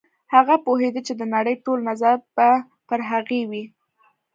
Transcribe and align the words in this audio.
هغه 0.33 0.55
پوهېده 0.65 1.01
چې 1.07 1.13
د 1.15 1.21
نړۍ 1.35 1.55
ټول 1.65 1.79
نظر 1.89 2.15
به 2.35 2.49
پر 2.87 2.99
هغې 3.11 3.41
وي. 3.49 3.63